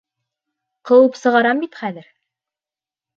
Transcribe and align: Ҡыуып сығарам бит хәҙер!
Ҡыуып 0.91 1.19
сығарам 1.23 1.61
бит 1.65 1.77
хәҙер! 1.83 2.09